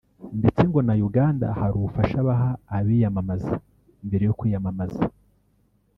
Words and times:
ndetse 0.39 0.61
ngo 0.69 0.79
na 0.87 0.93
Uganda 1.07 1.47
hari 1.59 1.73
ubufasha 1.75 2.17
baha 2.27 2.51
abiyamamaza 2.77 3.53
mbere 4.07 4.23
yo 4.25 4.35
kwiyamamaza 4.39 5.03